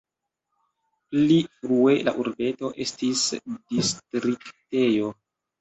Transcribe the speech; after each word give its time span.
Pli 1.15 1.35
frue 1.57 1.93
la 2.09 2.15
urbeto 2.23 2.73
estis 2.87 3.23
distriktejo. 3.51 5.17